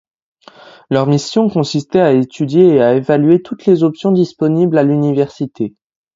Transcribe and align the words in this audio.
Leur 0.89 1.05
mission 1.05 1.47
consistait 1.47 1.99
à 1.99 2.11
étudier 2.13 2.65
et 2.65 2.81
à 2.81 2.95
évaluer 2.95 3.43
toutes 3.43 3.67
les 3.67 3.83
options 3.83 4.11
disponibles 4.11 4.79
à 4.79 4.83
l'Université. 4.83 5.75